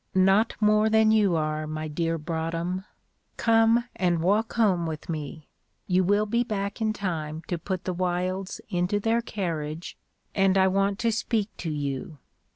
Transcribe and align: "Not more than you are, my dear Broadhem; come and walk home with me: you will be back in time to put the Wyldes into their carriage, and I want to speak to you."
"Not 0.15 0.55
more 0.59 0.89
than 0.89 1.11
you 1.11 1.35
are, 1.35 1.67
my 1.67 1.87
dear 1.87 2.17
Broadhem; 2.17 2.85
come 3.37 3.83
and 3.95 4.23
walk 4.23 4.53
home 4.53 4.87
with 4.87 5.09
me: 5.09 5.47
you 5.85 6.03
will 6.03 6.25
be 6.25 6.43
back 6.43 6.81
in 6.81 6.91
time 6.91 7.43
to 7.49 7.59
put 7.59 7.83
the 7.83 7.93
Wyldes 7.93 8.59
into 8.69 8.99
their 8.99 9.21
carriage, 9.21 9.99
and 10.33 10.57
I 10.57 10.67
want 10.69 10.97
to 11.01 11.11
speak 11.11 11.55
to 11.57 11.69
you." 11.69 12.17